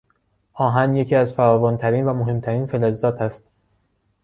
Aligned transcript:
آهن 0.53 0.95
یکی 0.95 1.15
از 1.15 1.33
فراوان 1.33 1.77
ترین 1.77 2.05
و 2.05 2.13
مهمترین 2.13 2.65
فلزات 2.65 3.21
است. 3.21 3.49